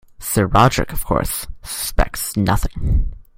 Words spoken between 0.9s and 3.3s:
of course, suspects nothing.